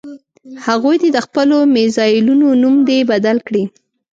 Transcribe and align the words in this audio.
هغوی 0.65 0.95
دې 1.01 1.09
د 1.13 1.17
خپلو 1.25 1.57
میزایلونو 1.75 2.47
نوم 2.63 2.75
دې 2.89 2.99
بدل 3.11 3.37
کړي. 3.47 3.63